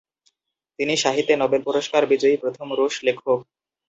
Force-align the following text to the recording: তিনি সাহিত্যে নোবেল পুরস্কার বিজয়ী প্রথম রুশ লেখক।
তিনি 0.79 0.93
সাহিত্যে 0.97 1.35
নোবেল 1.37 1.61
পুরস্কার 1.67 2.01
বিজয়ী 2.11 2.35
প্রথম 2.37 2.67
রুশ 2.79 2.95
লেখক। 3.03 3.25